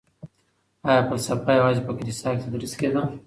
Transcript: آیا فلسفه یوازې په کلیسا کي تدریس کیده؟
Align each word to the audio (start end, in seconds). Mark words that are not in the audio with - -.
آیا 0.89 1.01
فلسفه 1.09 1.51
یوازې 1.59 1.81
په 1.85 1.91
کلیسا 1.97 2.27
کي 2.37 2.41
تدریس 2.45 2.73
کیده؟ 2.79 3.01